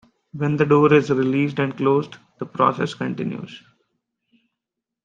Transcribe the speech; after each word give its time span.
When 0.31 0.57
the 0.57 0.65
door 0.65 0.91
is 0.93 1.11
released 1.11 1.59
and 1.59 1.77
closed, 1.77 2.17
the 2.39 2.47
process 2.47 2.95
continues. 2.95 3.61